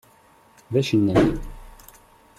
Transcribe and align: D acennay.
D 0.71 0.73
acennay. 0.79 1.25